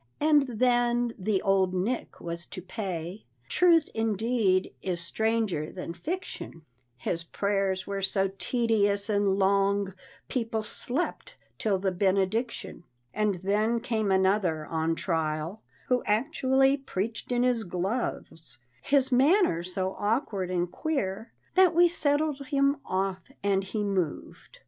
[0.19, 6.63] And then the "old nick" was to pay, "Truth indeed is stranger than fiction,"
[6.97, 9.93] His prayers were so tedious and long,
[10.27, 12.83] People slept, till the benediction.
[13.13, 19.95] And then came another, on trial, Who actually preached in his gloves, His manner so
[19.99, 24.57] awkward and queer, That we settled him off and he moved.